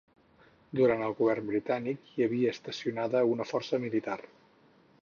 [0.79, 4.19] Durant el govern britànic hi havia estacionada una força militar.